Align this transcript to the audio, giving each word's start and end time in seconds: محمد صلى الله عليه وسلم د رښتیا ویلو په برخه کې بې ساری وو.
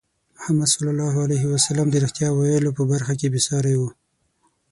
محمد 0.35 0.67
صلى 0.75 0.89
الله 0.93 1.13
عليه 1.25 1.43
وسلم 1.53 1.87
د 1.89 1.95
رښتیا 2.03 2.29
ویلو 2.33 2.75
په 2.77 2.83
برخه 2.91 3.13
کې 3.19 3.27
بې 3.33 3.41
ساری 3.47 3.75
وو. 3.79 3.89